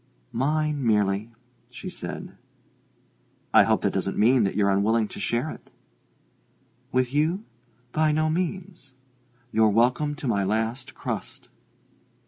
[0.33, 1.29] "Mine, merely,"
[1.69, 2.35] she said.
[3.53, 5.69] "I hope that doesn't mean that you're unwilling to share it?"
[6.91, 7.45] "With you?
[7.91, 8.95] By no means.
[9.51, 11.49] You're welcome to my last crust."